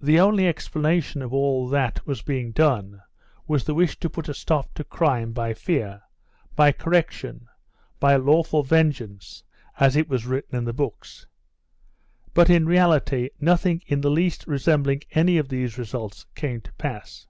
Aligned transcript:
The 0.00 0.20
only 0.20 0.46
explanation 0.46 1.20
of 1.20 1.34
all 1.34 1.66
that 1.66 2.06
was 2.06 2.22
being 2.22 2.52
done 2.52 3.02
was 3.48 3.64
the 3.64 3.74
wish 3.74 3.98
to 3.98 4.08
put 4.08 4.28
a 4.28 4.34
stop 4.34 4.72
to 4.74 4.84
crime 4.84 5.32
by 5.32 5.52
fear, 5.52 6.00
by 6.54 6.70
correction, 6.70 7.48
by 7.98 8.14
lawful 8.14 8.62
vengeance 8.62 9.42
as 9.80 9.96
it 9.96 10.08
was 10.08 10.26
written 10.26 10.54
in 10.54 10.64
the 10.64 10.72
books. 10.72 11.26
But 12.34 12.50
in 12.50 12.66
reality 12.66 13.30
nothing 13.40 13.82
in 13.88 14.00
the 14.00 14.10
least 14.12 14.46
resembling 14.46 15.02
any 15.10 15.38
of 15.38 15.48
these 15.48 15.76
results 15.76 16.24
came 16.36 16.60
to 16.60 16.72
pass. 16.74 17.26